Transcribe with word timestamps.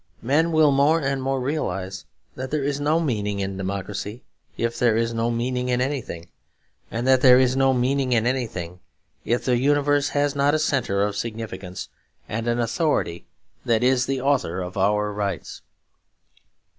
Men 0.23 0.51
will 0.51 0.71
more 0.71 0.99
and 0.99 1.21
more 1.21 1.39
realise 1.39 2.05
that 2.33 2.49
there 2.49 2.63
is 2.63 2.79
no 2.79 2.99
meaning 2.99 3.39
in 3.39 3.55
democracy 3.55 4.23
if 4.57 4.79
there 4.79 4.97
is 4.97 5.13
no 5.13 5.29
meaning 5.29 5.69
in 5.69 5.79
anything; 5.79 6.27
and 6.89 7.05
that 7.05 7.21
there 7.21 7.37
is 7.39 7.55
no 7.55 7.71
meaning 7.71 8.11
in 8.11 8.25
anything 8.25 8.79
if 9.25 9.45
the 9.45 9.57
universe 9.57 10.09
has 10.09 10.35
not 10.35 10.55
a 10.55 10.57
centre 10.57 11.03
of 11.03 11.15
significance 11.15 11.87
and 12.27 12.47
an 12.47 12.59
authority 12.59 13.27
that 13.63 13.83
is 13.83 14.07
the 14.07 14.19
author 14.19 14.59
of 14.59 14.75
our 14.75 15.13
rights. 15.13 15.61